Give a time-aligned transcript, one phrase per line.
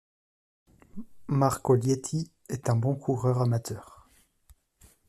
[1.27, 4.09] Marco Lietti est un bon coureur amateur.